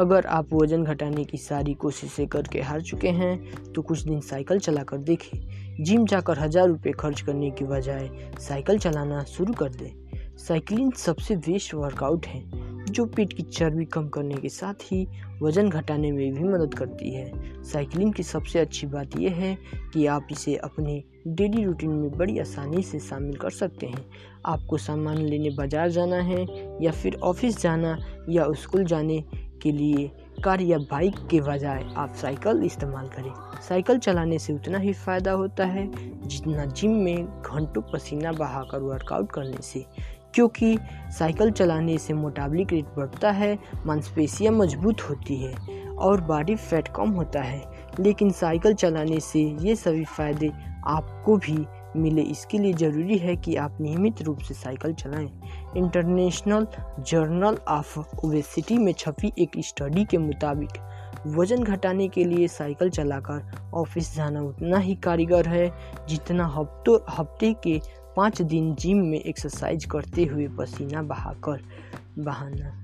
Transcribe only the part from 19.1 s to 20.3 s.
यह है कि आप